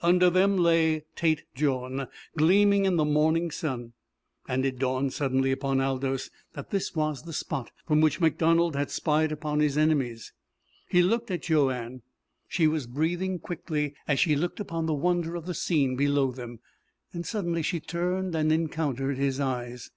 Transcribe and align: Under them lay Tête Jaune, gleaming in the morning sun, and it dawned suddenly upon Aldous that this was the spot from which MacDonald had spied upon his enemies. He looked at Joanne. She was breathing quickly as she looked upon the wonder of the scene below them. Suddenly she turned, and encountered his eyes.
Under 0.00 0.30
them 0.30 0.56
lay 0.56 1.04
Tête 1.18 1.42
Jaune, 1.54 2.06
gleaming 2.34 2.86
in 2.86 2.96
the 2.96 3.04
morning 3.04 3.50
sun, 3.50 3.92
and 4.48 4.64
it 4.64 4.78
dawned 4.78 5.12
suddenly 5.12 5.52
upon 5.52 5.82
Aldous 5.82 6.30
that 6.54 6.70
this 6.70 6.94
was 6.94 7.24
the 7.24 7.34
spot 7.34 7.72
from 7.86 8.00
which 8.00 8.18
MacDonald 8.18 8.74
had 8.74 8.90
spied 8.90 9.32
upon 9.32 9.60
his 9.60 9.76
enemies. 9.76 10.32
He 10.88 11.02
looked 11.02 11.30
at 11.30 11.42
Joanne. 11.42 12.00
She 12.48 12.66
was 12.66 12.86
breathing 12.86 13.38
quickly 13.38 13.94
as 14.08 14.18
she 14.18 14.34
looked 14.34 14.60
upon 14.60 14.86
the 14.86 14.94
wonder 14.94 15.36
of 15.36 15.44
the 15.44 15.52
scene 15.52 15.94
below 15.94 16.30
them. 16.32 16.60
Suddenly 17.20 17.60
she 17.60 17.78
turned, 17.78 18.34
and 18.34 18.50
encountered 18.50 19.18
his 19.18 19.40
eyes. 19.40 19.90